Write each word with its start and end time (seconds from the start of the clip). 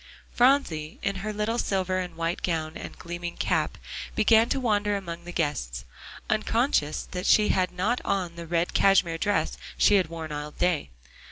Phronsie, 0.31 0.97
in 1.03 1.17
her 1.17 1.31
little 1.31 1.59
silver 1.59 1.99
and 1.99 2.15
white 2.15 2.41
gown 2.41 2.75
and 2.75 2.97
gleaming 2.97 3.37
cap, 3.37 3.77
began 4.15 4.49
to 4.49 4.59
wander 4.59 4.95
among 4.97 5.25
the 5.25 5.31
guests, 5.31 5.85
unconscious 6.27 7.03
that 7.11 7.27
she 7.27 7.49
had 7.49 7.71
not 7.71 8.01
on 8.03 8.35
the 8.35 8.47
red 8.47 8.73
cashmere 8.73 9.19
dress 9.19 9.59
she 9.77 9.97
had 9.97 10.07
worn 10.07 10.31
all 10.31 10.49
day. 10.49 10.89